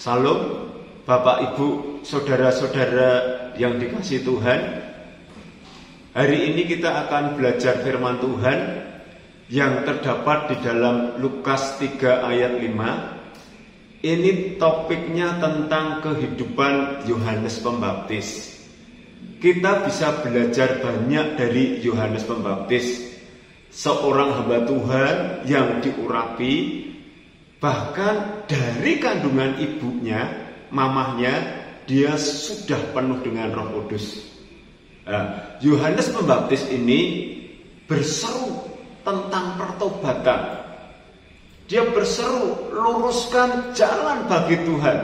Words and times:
Salam 0.00 0.72
Bapak 1.04 1.52
Ibu, 1.52 2.00
saudara-saudara 2.08 3.52
yang 3.60 3.76
dikasih 3.76 4.24
Tuhan. 4.24 4.80
Hari 6.16 6.38
ini 6.40 6.64
kita 6.64 7.04
akan 7.04 7.36
belajar 7.36 7.84
firman 7.84 8.16
Tuhan 8.16 8.80
yang 9.52 9.84
terdapat 9.84 10.56
di 10.56 10.56
dalam 10.64 11.20
Lukas 11.20 11.76
3 11.76 12.00
ayat 12.32 12.64
5. 12.64 14.00
Ini 14.00 14.56
topiknya 14.56 15.36
tentang 15.36 16.00
kehidupan 16.00 17.04
Yohanes 17.04 17.60
Pembaptis. 17.60 18.56
Kita 19.36 19.84
bisa 19.84 20.24
belajar 20.24 20.80
banyak 20.80 21.36
dari 21.36 21.84
Yohanes 21.84 22.24
Pembaptis, 22.24 23.04
seorang 23.68 24.32
hamba 24.32 24.64
Tuhan 24.64 25.44
yang 25.44 25.84
diurapi, 25.84 26.88
bahkan 27.60 28.39
dari 28.50 28.98
kandungan 28.98 29.62
ibunya, 29.62 30.26
mamahnya, 30.74 31.30
dia 31.86 32.18
sudah 32.18 32.90
penuh 32.90 33.22
dengan 33.22 33.54
Roh 33.54 33.70
Kudus. 33.78 34.26
Nah, 35.06 35.58
Yohanes 35.62 36.10
Pembaptis 36.10 36.66
ini 36.66 37.30
berseru 37.86 38.66
tentang 39.06 39.54
pertobatan. 39.54 40.66
Dia 41.70 41.86
berseru, 41.94 42.74
luruskan 42.74 43.70
jalan 43.78 44.26
bagi 44.26 44.58
Tuhan. 44.66 44.98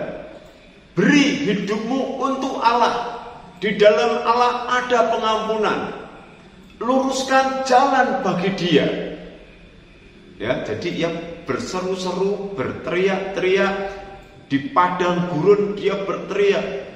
Beri 0.98 1.46
hidupmu 1.46 2.18
untuk 2.18 2.59
Allah. 2.59 3.15
Di 3.62 3.78
dalam 3.78 4.26
Allah 4.26 4.82
ada 4.82 5.01
pengampunan. 5.15 5.78
Luruskan 6.82 7.62
jalan 7.62 8.26
bagi 8.26 8.51
Dia. 8.59 9.16
Ya, 10.37 10.60
jadi 10.68 10.88
ia 10.92 11.10
berseru-seru, 11.48 12.52
berteriak-teriak 12.52 13.74
di 14.52 14.68
padang 14.68 15.32
gurun 15.32 15.73
dia 15.73 15.96
berteriak 15.96 16.93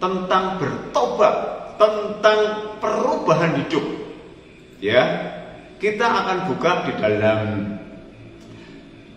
tentang 0.00 0.56
bertobat, 0.56 1.36
tentang 1.76 2.40
perubahan 2.80 3.60
hidup. 3.60 3.84
Ya, 4.80 5.04
kita 5.76 6.08
akan 6.08 6.38
buka 6.48 6.72
di 6.88 6.92
dalam 6.96 7.40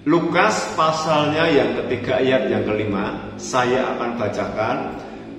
Lukas 0.08 0.72
pasalnya 0.80 1.52
yang 1.52 1.84
ketiga 1.84 2.24
ayat 2.24 2.48
yang 2.48 2.64
kelima 2.64 3.36
Saya 3.36 3.92
akan 3.92 4.16
bacakan 4.16 4.78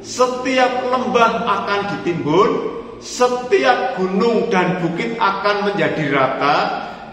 Setiap 0.05 0.85
lembah 0.93 1.49
akan 1.49 1.81
ditimbun 1.97 2.51
Setiap 3.01 3.97
gunung 3.97 4.53
dan 4.53 4.85
bukit 4.85 5.17
akan 5.17 5.73
menjadi 5.73 6.05
rata 6.13 6.57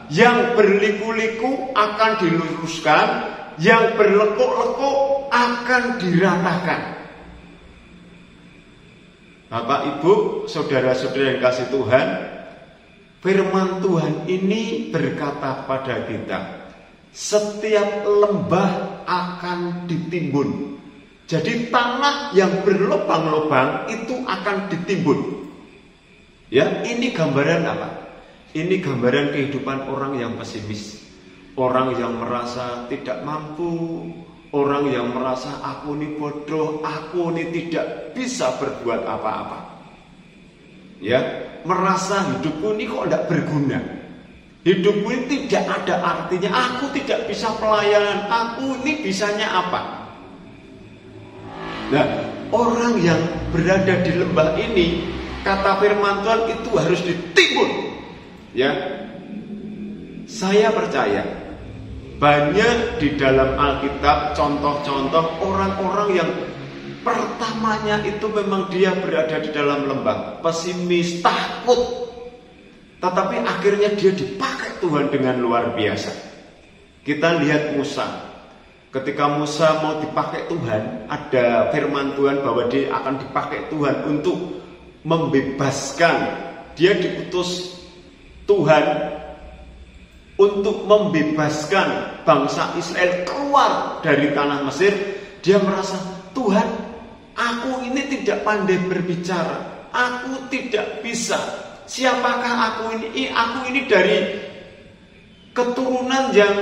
Yang 0.10 0.58
berliku-liku 0.60 1.74
akan 1.74 2.12
diluruskan 2.22 3.08
Yang 3.58 3.98
berlekuk-lekuk 3.98 4.98
akan 5.34 5.84
diratakan 5.98 6.82
Bapak 9.46 9.82
Ibu, 9.98 10.14
saudara-saudara 10.52 11.38
yang 11.38 11.42
kasih 11.42 11.68
Tuhan 11.72 12.08
Firman 13.26 13.82
Tuhan 13.82 14.30
ini 14.30 14.94
berkata 14.94 15.66
pada 15.66 16.06
kita 16.06 16.66
setiap 17.16 18.04
lembah 18.04 19.02
akan 19.08 19.88
ditimbun. 19.88 20.76
Jadi 21.26 21.72
tanah 21.72 22.36
yang 22.36 22.62
berlubang-lubang 22.68 23.88
itu 23.88 24.20
akan 24.28 24.68
ditimbun. 24.68 25.48
Ya, 26.52 26.84
ini 26.86 27.16
gambaran 27.16 27.64
apa? 27.66 27.90
Ini 28.56 28.80
gambaran 28.80 29.36
kehidupan 29.36 29.92
orang 29.92 30.16
yang 30.16 30.40
pesimis. 30.40 31.04
Orang 31.60 31.92
yang 32.00 32.16
merasa 32.24 32.88
tidak 32.88 33.20
mampu, 33.28 34.08
orang 34.56 34.88
yang 34.88 35.12
merasa 35.12 35.60
aku 35.60 35.92
ini 36.00 36.16
bodoh, 36.16 36.80
aku 36.80 37.36
ini 37.36 37.52
tidak 37.52 38.16
bisa 38.16 38.56
berbuat 38.56 39.04
apa-apa. 39.04 39.60
Ya, 41.04 41.20
merasa 41.68 42.24
hidupku 42.32 42.80
ini 42.80 42.88
kok 42.88 43.04
tidak 43.12 43.24
berguna. 43.28 43.80
Hidupku 44.64 45.08
ini 45.12 45.26
tidak 45.52 45.84
ada 45.84 45.96
artinya. 46.00 46.50
Aku 46.56 46.96
tidak 46.96 47.28
bisa 47.28 47.52
pelayanan. 47.60 48.24
Aku 48.32 48.80
ini 48.88 49.04
bisanya 49.04 49.52
apa? 49.52 49.82
Nah, 51.92 52.08
orang 52.56 53.04
yang 53.04 53.20
berada 53.52 54.00
di 54.00 54.16
lembah 54.16 54.56
ini, 54.56 55.12
kata 55.44 55.76
firman 55.84 56.24
Tuhan 56.24 56.42
itu 56.56 56.70
harus 56.80 57.02
ditimbun. 57.04 57.85
Ya, 58.56 58.72
saya 60.32 60.72
percaya 60.72 61.28
banyak 62.16 63.04
di 63.04 63.20
dalam 63.20 63.60
Alkitab 63.60 64.32
contoh-contoh 64.32 65.44
orang-orang 65.44 66.10
yang 66.16 66.30
pertamanya 67.04 68.00
itu 68.08 68.24
memang 68.32 68.72
dia 68.72 68.96
berada 68.96 69.44
di 69.44 69.52
dalam 69.52 69.92
lembah, 69.92 70.40
pesimis, 70.40 71.20
takut, 71.20 72.08
tetapi 73.04 73.44
akhirnya 73.44 73.92
dia 74.00 74.16
dipakai 74.16 74.80
Tuhan 74.80 75.12
dengan 75.12 75.36
luar 75.44 75.76
biasa. 75.76 76.16
Kita 77.04 77.44
lihat 77.44 77.76
Musa. 77.76 78.08
Ketika 78.90 79.36
Musa 79.36 79.84
mau 79.84 80.00
dipakai 80.00 80.48
Tuhan, 80.48 81.12
ada 81.12 81.68
firman 81.76 82.16
Tuhan 82.16 82.40
bahwa 82.40 82.72
dia 82.72 82.88
akan 82.96 83.20
dipakai 83.20 83.68
Tuhan 83.68 84.08
untuk 84.08 84.64
membebaskan. 85.04 86.48
Dia 86.80 86.96
diutus 86.96 87.76
Tuhan 88.46 88.86
untuk 90.36 90.86
membebaskan 90.86 92.22
bangsa 92.28 92.76
Israel 92.78 93.26
keluar 93.26 94.02
dari 94.06 94.32
tanah 94.36 94.68
Mesir. 94.68 94.94
Dia 95.42 95.62
merasa, 95.62 95.98
Tuhan, 96.34 96.66
aku 97.38 97.86
ini 97.86 98.02
tidak 98.10 98.42
pandai 98.46 98.78
berbicara. 98.86 99.90
Aku 99.96 100.52
tidak 100.52 101.00
bisa 101.00 101.40
siapakah 101.88 102.56
aku 102.76 103.00
ini? 103.00 103.32
Aku 103.32 103.70
ini 103.72 103.88
dari 103.88 104.18
keturunan 105.56 106.36
yang 106.36 106.56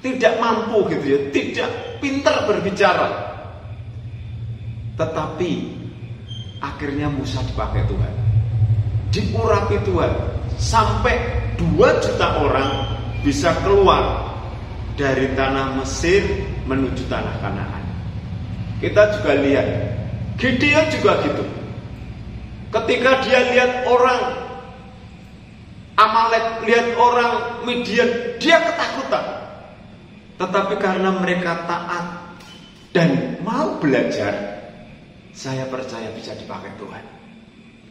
tidak 0.00 0.34
mampu 0.40 0.88
gitu 0.90 1.06
ya, 1.06 1.20
tidak 1.30 1.70
pintar 2.00 2.48
berbicara. 2.48 3.08
Tetapi 4.96 5.50
akhirnya 6.64 7.12
Musa 7.12 7.44
dipakai 7.44 7.84
Tuhan. 7.84 8.31
Diurapi 9.12 9.76
Tuhan 9.84 10.12
sampai 10.56 11.14
dua 11.60 12.00
juta 12.00 12.40
orang 12.40 12.70
bisa 13.20 13.52
keluar 13.60 14.32
dari 14.96 15.30
tanah 15.36 15.76
Mesir 15.76 16.24
menuju 16.64 17.06
tanah 17.12 17.36
Kanaan. 17.44 17.84
Kita 18.80 19.20
juga 19.20 19.36
lihat 19.38 19.68
Gideon 20.40 20.86
juga 20.90 21.20
gitu. 21.22 21.44
Ketika 22.72 23.20
dia 23.20 23.40
lihat 23.52 23.84
orang 23.84 24.42
Amalek, 25.92 26.64
lihat 26.64 26.96
orang 26.96 27.62
Midian, 27.68 28.08
dia 28.40 28.58
ketakutan. 28.64 29.24
Tetapi 30.40 30.74
karena 30.80 31.12
mereka 31.20 31.68
taat 31.68 32.32
dan 32.96 33.38
mau 33.44 33.76
belajar, 33.76 34.32
saya 35.36 35.68
percaya 35.68 36.08
bisa 36.16 36.32
dipakai 36.32 36.72
Tuhan. 36.80 37.21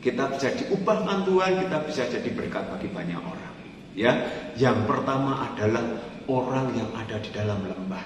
Kita 0.01 0.33
bisa 0.33 0.49
diubahkan 0.57 1.29
Tuhan, 1.29 1.51
kita 1.61 1.77
bisa 1.85 2.03
jadi 2.09 2.29
berkat 2.33 2.65
bagi 2.73 2.89
banyak 2.89 3.21
orang. 3.21 3.53
Ya, 3.93 4.17
yang 4.57 4.89
pertama 4.89 5.51
adalah 5.51 5.83
orang 6.25 6.73
yang 6.73 6.89
ada 6.97 7.21
di 7.21 7.29
dalam 7.29 7.61
lembah. 7.61 8.01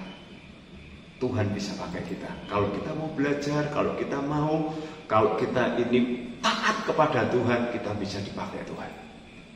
Tuhan 1.16 1.56
bisa 1.56 1.72
pakai 1.79 2.03
kita. 2.03 2.28
Kalau 2.51 2.67
kita 2.75 2.91
mau 2.91 3.07
belajar, 3.16 3.72
kalau 3.72 3.95
kita 3.95 4.19
mau, 4.19 4.75
kalau 5.07 5.39
kita 5.39 5.79
ini 5.79 6.28
taat 6.44 6.83
kepada 6.83 7.31
Tuhan, 7.31 7.72
kita 7.72 7.95
bisa 7.95 8.19
dipakai 8.19 8.68
Tuhan. 8.68 8.91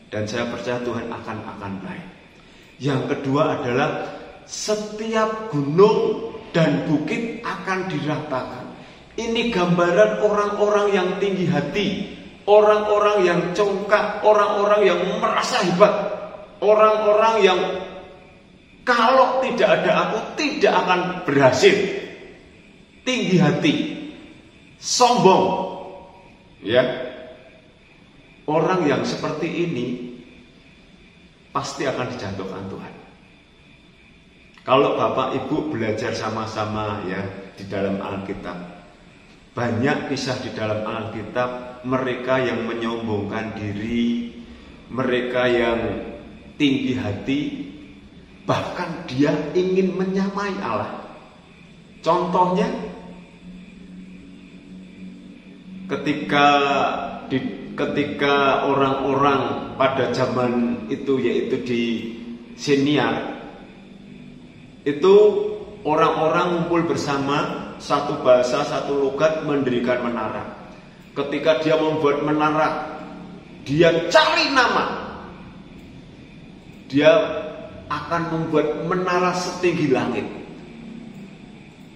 Dan 0.09 0.23
saya 0.25 0.47
percaya 0.47 0.79
Tuhan 0.81 1.11
akan 1.11 1.37
akan 1.43 1.73
baik. 1.83 2.07
Yang 2.79 3.01
kedua 3.11 3.59
adalah 3.59 4.07
setiap 4.47 5.51
gunung 5.51 6.31
dan 6.55 6.87
bukit 6.87 7.43
akan 7.43 7.91
diratakan. 7.91 8.65
Ini 9.19 9.51
gambaran 9.51 10.23
orang-orang 10.23 10.87
yang 10.95 11.09
tinggi 11.19 11.45
hati, 11.51 11.87
orang-orang 12.49 13.17
yang 13.21 13.39
congkak, 13.53 14.25
orang-orang 14.25 14.81
yang 14.89 14.99
merasa 15.21 15.61
hebat, 15.61 15.93
orang-orang 16.65 17.35
yang 17.45 17.59
kalau 18.81 19.37
tidak 19.45 19.69
ada 19.69 20.09
aku 20.09 20.17
tidak 20.33 20.73
akan 20.73 20.99
berhasil. 21.29 21.77
Tinggi 23.05 23.37
hati, 23.37 23.73
sombong. 24.81 25.45
Ya. 26.65 26.81
Orang 28.49 28.89
yang 28.89 29.05
seperti 29.05 29.45
ini 29.45 29.87
pasti 31.53 31.85
akan 31.85 32.17
dijatuhkan 32.17 32.65
Tuhan. 32.65 32.93
Kalau 34.65 34.97
Bapak 34.97 35.37
Ibu 35.37 35.69
belajar 35.69 36.17
sama-sama 36.17 37.05
ya 37.05 37.21
di 37.53 37.69
dalam 37.69 38.01
Alkitab. 38.01 38.78
Banyak 39.53 40.13
kisah 40.13 40.37
di 40.45 40.53
dalam 40.53 40.85
Alkitab 40.85 41.81
mereka 41.83 42.37
yang 42.37 42.69
menyombongkan 42.69 43.57
diri, 43.57 44.37
mereka 44.93 45.49
yang 45.49 45.79
tinggi 46.59 46.93
hati, 46.95 47.41
bahkan 48.45 49.05
dia 49.09 49.33
ingin 49.57 49.97
menyamai 49.97 50.53
Allah. 50.61 51.01
Contohnya 51.99 52.67
ketika 55.89 56.47
di, 57.27 57.37
ketika 57.73 58.69
orang-orang 58.69 59.73
pada 59.75 60.13
zaman 60.13 60.85
itu 60.87 61.17
yaitu 61.19 61.55
di 61.65 61.83
senior 62.55 63.39
itu 64.87 65.15
orang-orang 65.83 66.63
ngumpul 66.63 66.87
bersama 66.87 67.58
satu 67.79 68.19
bahasa 68.21 68.67
satu 68.67 68.99
logat 68.99 69.47
mendirikan 69.47 70.03
menara. 70.03 70.71
Ketika 71.15 71.63
dia 71.63 71.79
membuat 71.79 72.21
menara, 72.21 72.99
dia 73.63 74.11
cari 74.11 74.51
nama. 74.51 74.85
Dia 76.91 77.11
akan 77.89 78.21
membuat 78.35 78.85
menara 78.85 79.33
setinggi 79.33 79.87
langit. 79.89 80.27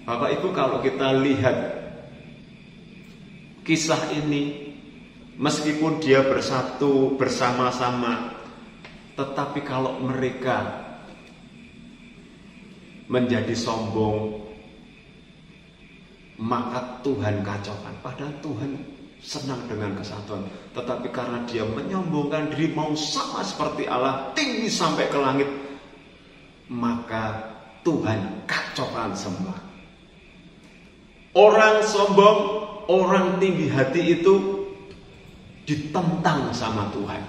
Bapak 0.04 0.36
Ibu 0.40 0.48
kalau 0.52 0.84
kita 0.84 1.16
lihat 1.24 1.56
kisah 3.64 4.12
ini 4.12 4.74
meskipun 5.40 5.96
dia 6.04 6.20
bersatu 6.20 7.16
bersama-sama 7.16 8.36
tetapi 9.16 9.64
kalau 9.64 9.96
mereka 10.04 10.84
menjadi 13.08 13.56
sombong 13.56 14.44
maka 16.44 17.00
Tuhan 17.00 17.40
kacaukan 17.40 17.94
padahal 18.04 18.34
Tuhan 18.44 18.76
senang 19.24 19.64
dengan 19.64 19.96
kesatuan 19.96 20.44
tetapi 20.76 21.08
karena 21.08 21.40
dia 21.48 21.64
menyombongkan 21.64 22.52
diri 22.52 22.76
mau 22.76 22.92
sama 22.92 23.40
seperti 23.40 23.88
Allah 23.88 24.28
tinggi 24.36 24.68
sampai 24.68 25.08
ke 25.08 25.16
langit 25.16 25.48
maka 26.68 27.54
Tuhan 27.84 28.48
kacaukan 28.48 29.12
semua. 29.12 29.56
Orang 31.34 31.84
sombong, 31.84 32.38
orang 32.88 33.36
tinggi 33.42 33.68
hati 33.68 34.16
itu 34.20 34.64
ditentang 35.68 36.48
sama 36.54 36.88
Tuhan. 36.94 37.22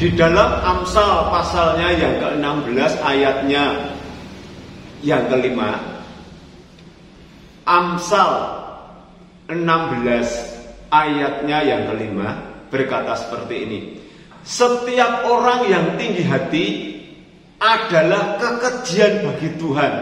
Di 0.00 0.08
dalam 0.16 0.50
Amsal 0.64 1.28
pasalnya 1.28 1.88
yang 1.92 2.14
ke-16 2.20 2.92
ayatnya 3.04 3.64
yang 5.04 5.28
kelima 5.28 5.99
Amsal 7.70 8.34
16 9.46 10.90
ayatnya 10.90 11.58
yang 11.62 11.86
kelima 11.86 12.34
berkata 12.66 13.14
seperti 13.14 13.54
ini 13.62 13.78
setiap 14.42 15.22
orang 15.30 15.70
yang 15.70 15.86
tinggi 15.94 16.26
hati 16.26 16.66
adalah 17.60 18.40
kekejian 18.40 19.22
bagi 19.22 19.54
Tuhan. 19.60 19.92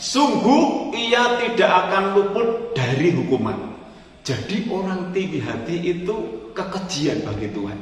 Sungguh 0.00 0.94
ia 0.94 1.40
tidak 1.42 1.70
akan 1.88 2.04
luput 2.14 2.48
dari 2.76 3.10
hukuman. 3.10 3.56
Jadi 4.20 4.68
orang 4.68 5.10
tinggi 5.16 5.40
hati 5.40 5.80
itu 5.80 6.14
kekejian 6.52 7.24
bagi 7.24 7.48
Tuhan. 7.50 7.78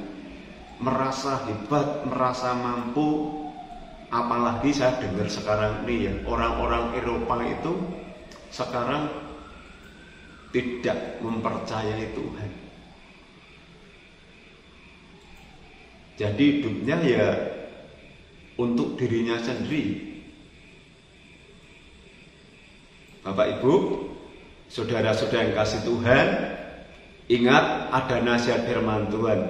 Merasa 0.78 1.44
hebat, 1.50 2.06
merasa 2.06 2.54
mampu. 2.54 3.34
Apalagi 4.08 4.72
saya 4.72 4.96
dengar 5.04 5.28
sekarang 5.28 5.84
ini 5.84 6.08
ya, 6.08 6.14
orang-orang 6.24 6.96
Eropa 6.96 7.44
itu 7.44 7.76
sekarang 8.48 9.08
tidak 10.52 11.20
mempercayai 11.20 12.16
Tuhan. 12.16 12.50
Jadi 16.18 16.44
hidupnya 16.58 16.96
ya 17.04 17.28
untuk 18.58 18.98
dirinya 18.98 19.38
sendiri. 19.38 20.08
Bapak 23.22 23.60
Ibu, 23.60 23.72
saudara-saudara 24.66 25.46
yang 25.46 25.54
kasih 25.54 25.80
Tuhan, 25.86 26.26
ingat 27.30 27.64
ada 27.94 28.18
nasihat 28.24 28.66
firman 28.66 29.12
Tuhan. 29.14 29.40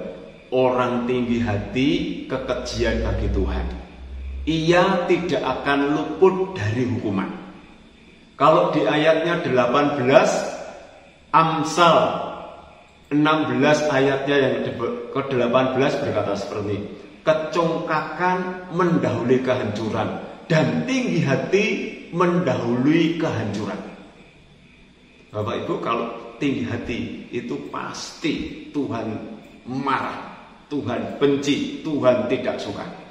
Orang 0.49 1.05
tinggi 1.05 1.41
hati 1.41 1.89
kekejian 2.25 3.05
bagi 3.05 3.29
Tuhan. 3.33 3.65
Ia 4.49 5.05
tidak 5.05 5.41
akan 5.45 5.79
luput 5.93 6.57
dari 6.57 6.89
hukuman. 6.89 7.48
Kalau 8.39 8.71
di 8.71 8.87
ayatnya 8.87 9.43
18 9.43 9.99
Amsal 11.35 11.97
16 13.11 13.89
ayatnya 13.91 14.35
yang 14.39 14.55
ke-18 15.11 15.91
berkata 15.99 16.33
seperti 16.39 16.71
ini. 16.71 16.79
Kecongkakan 17.19 18.71
mendahului 18.73 19.43
kehancuran 19.43 20.07
dan 20.47 20.87
tinggi 20.87 21.19
hati 21.21 21.65
mendahului 22.15 23.19
kehancuran. 23.19 23.81
Bapak 25.29 25.55
Ibu 25.67 25.73
kalau 25.83 26.07
tinggi 26.41 26.63
hati 26.65 26.99
itu 27.29 27.69
pasti 27.69 28.65
Tuhan 28.73 29.13
marah, 29.67 30.39
Tuhan 30.71 31.21
benci, 31.21 31.85
Tuhan 31.85 32.25
tidak 32.31 32.57
suka. 32.57 33.08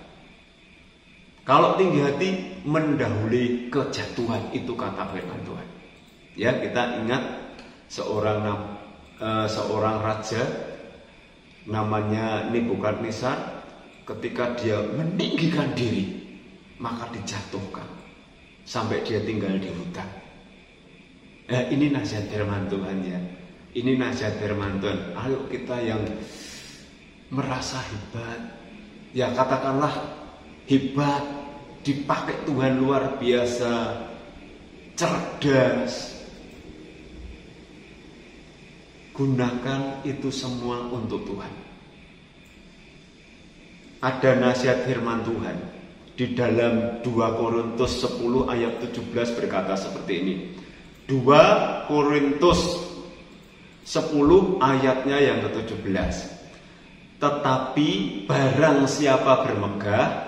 Kalau 1.48 1.80
tinggi 1.80 2.04
hati 2.04 2.28
mendahului 2.68 3.72
kejatuhan 3.72 4.52
itu 4.52 4.76
kata 4.76 5.08
firman 5.16 5.40
Tuhan. 5.48 5.68
Ya 6.36 6.52
kita 6.60 7.00
ingat 7.00 7.24
seorang 7.88 8.44
uh, 9.16 9.48
seorang 9.48 10.04
raja 10.04 10.44
namanya 11.64 12.52
Nebukadnezar 12.52 13.64
ketika 14.04 14.60
dia 14.60 14.76
meninggikan 14.92 15.72
diri 15.72 16.20
maka 16.76 17.08
dijatuhkan 17.16 17.88
sampai 18.68 19.00
dia 19.08 19.24
tinggal 19.24 19.56
di 19.56 19.72
hutan. 19.72 20.08
Eh, 21.48 21.72
ini 21.72 21.88
nasihat 21.88 22.28
firman 22.28 22.68
Tuhan 22.68 22.98
ya. 23.08 23.20
Ini 23.72 23.96
nasihat 23.96 24.36
firman 24.36 24.84
Tuhan. 24.84 25.16
Ayo 25.16 25.48
kita 25.48 25.80
yang 25.80 26.04
merasa 27.32 27.80
hebat, 27.88 28.40
ya 29.16 29.32
katakanlah 29.32 29.92
hebat, 30.68 31.37
dipakai 31.88 32.44
Tuhan 32.44 32.76
luar 32.76 33.16
biasa, 33.16 33.72
cerdas, 34.92 36.18
Gunakan 39.18 40.06
itu 40.06 40.30
semua 40.30 40.86
untuk 40.94 41.26
Tuhan. 41.26 41.50
Ada 43.98 44.38
nasihat 44.38 44.86
firman 44.86 45.26
Tuhan 45.26 45.58
di 46.14 46.38
dalam 46.38 47.02
2 47.02 47.10
Korintus 47.34 47.98
10 47.98 48.46
ayat 48.46 48.78
17 48.78 49.10
berkata 49.34 49.74
seperti 49.74 50.12
ini. 50.22 50.34
2 51.10 51.90
Korintus 51.90 52.78
10 53.82 54.62
ayatnya 54.62 55.18
yang 55.18 55.42
ke-17. 55.50 56.14
Tetapi 57.18 57.88
barang 58.30 58.86
siapa 58.86 59.42
bermegah, 59.42 60.27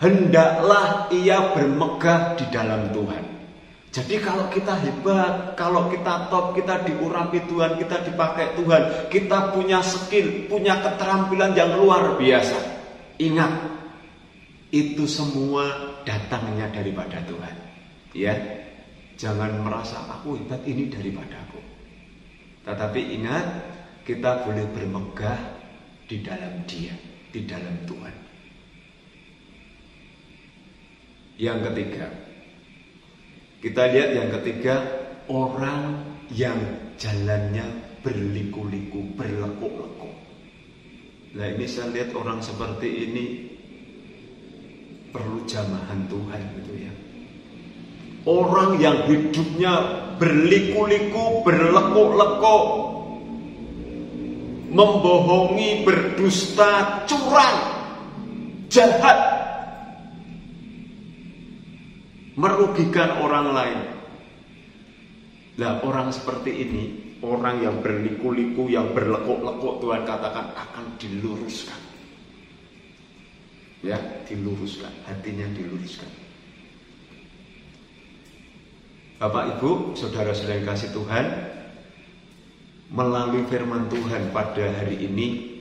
hendaklah 0.00 1.08
ia 1.12 1.52
bermegah 1.56 2.36
di 2.36 2.44
dalam 2.52 2.92
Tuhan. 2.92 3.24
Jadi 3.96 4.20
kalau 4.20 4.52
kita 4.52 4.76
hebat, 4.76 5.56
kalau 5.56 5.88
kita 5.88 6.28
top, 6.28 6.52
kita 6.52 6.84
diurapi 6.84 7.48
Tuhan, 7.48 7.80
kita 7.80 8.04
dipakai 8.04 8.52
Tuhan, 8.52 9.08
kita 9.08 9.56
punya 9.56 9.80
skill, 9.80 10.44
punya 10.52 10.76
keterampilan 10.84 11.56
yang 11.56 11.80
luar 11.80 12.20
biasa. 12.20 12.60
Ingat, 13.16 13.52
itu 14.68 15.08
semua 15.08 15.96
datangnya 16.04 16.68
daripada 16.68 17.24
Tuhan. 17.24 17.56
Ya, 18.12 18.36
jangan 19.16 19.64
merasa 19.64 19.96
aku 20.12 20.44
hebat 20.44 20.60
ini 20.68 20.92
daripada 20.92 21.40
aku. 21.48 21.60
Tetapi 22.68 23.00
ingat, 23.16 23.46
kita 24.04 24.44
boleh 24.44 24.68
bermegah 24.76 25.40
di 26.04 26.20
dalam 26.20 26.68
Dia, 26.68 26.92
di 27.32 27.48
dalam 27.48 27.80
Tuhan. 27.88 28.14
Yang 31.36 31.58
ketiga, 31.70 32.06
kita 33.60 33.82
lihat 33.92 34.10
yang 34.16 34.28
ketiga, 34.40 34.74
orang 35.28 36.00
yang 36.32 36.56
jalannya 36.96 37.66
berliku-liku, 38.00 39.04
berlekuk-lekuk. 39.18 40.14
Nah 41.36 41.46
ini 41.52 41.66
saya 41.68 41.92
lihat 41.92 42.16
orang 42.16 42.40
seperti 42.40 42.88
ini 42.88 43.24
perlu 45.12 45.44
jamahan 45.44 46.08
Tuhan 46.08 46.40
gitu 46.60 46.72
ya. 46.76 46.92
Orang 48.26 48.80
yang 48.80 49.04
hidupnya 49.06 49.72
berliku-liku, 50.16 51.42
berlekuk-lekuk, 51.44 52.64
membohongi, 54.70 55.82
berdusta, 55.82 57.02
curang, 57.10 57.58
jahat, 58.68 59.18
merugikan 62.36 63.24
orang 63.24 63.46
lain. 63.50 63.80
Nah 65.56 65.80
orang 65.80 66.12
seperti 66.12 66.52
ini, 66.52 66.84
orang 67.24 67.64
yang 67.64 67.80
berliku-liku, 67.80 68.68
yang 68.68 68.92
berlekuk-lekuk 68.92 69.80
Tuhan 69.80 70.02
katakan 70.04 70.52
akan 70.52 70.84
diluruskan. 71.00 71.80
Ya, 73.80 73.96
diluruskan, 74.28 74.92
hatinya 75.08 75.48
diluruskan. 75.56 76.08
Bapak 79.16 79.56
Ibu, 79.56 79.96
saudara-saudara 79.96 80.60
yang 80.60 80.68
kasih 80.68 80.92
Tuhan, 80.92 81.26
melalui 82.92 83.48
firman 83.48 83.88
Tuhan 83.88 84.28
pada 84.28 84.76
hari 84.76 85.08
ini, 85.08 85.56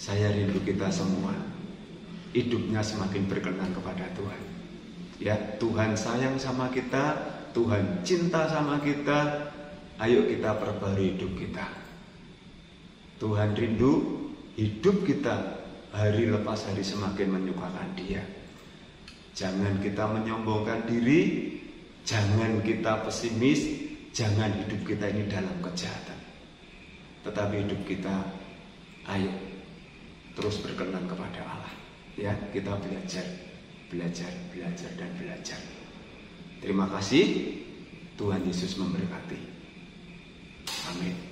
saya 0.00 0.32
rindu 0.32 0.56
kita 0.64 0.88
semua 0.88 1.36
hidupnya 2.32 2.80
semakin 2.80 3.28
berkenan 3.28 3.76
kepada 3.76 4.08
Tuhan. 4.16 4.57
Ya, 5.18 5.34
Tuhan 5.58 5.98
sayang 5.98 6.38
sama 6.38 6.70
kita, 6.70 7.18
Tuhan 7.50 8.06
cinta 8.06 8.46
sama 8.46 8.78
kita. 8.78 9.50
Ayo 9.98 10.30
kita 10.30 10.54
perbarui 10.54 11.18
hidup 11.18 11.34
kita. 11.34 11.66
Tuhan 13.18 13.50
rindu 13.58 14.24
hidup 14.54 15.02
kita 15.02 15.58
hari 15.90 16.30
lepas 16.30 16.70
hari 16.70 16.86
semakin 16.86 17.34
menyukakan 17.34 17.98
Dia. 17.98 18.22
Jangan 19.34 19.82
kita 19.82 20.06
menyombongkan 20.06 20.86
diri, 20.86 21.50
Jangan 22.08 22.64
kita 22.64 23.04
pesimis, 23.04 23.68
jangan 24.16 24.48
hidup 24.64 24.80
kita 24.88 25.12
ini 25.12 25.28
dalam 25.28 25.52
kejahatan. 25.60 26.16
Tetapi 27.20 27.68
hidup 27.68 27.84
kita 27.84 28.24
ayo 29.12 29.28
terus 30.32 30.56
berkenan 30.64 31.04
kepada 31.04 31.44
Allah. 31.44 31.74
Ya, 32.16 32.32
kita 32.48 32.80
belajar, 32.80 33.28
belajar, 33.88 34.32
belajar 34.52 34.90
dan 34.96 35.10
belajar. 35.16 35.60
Terima 36.60 36.88
kasih. 36.88 37.56
Tuhan 38.18 38.42
Yesus 38.44 38.74
memberkati. 38.76 39.38
Amin. 40.90 41.27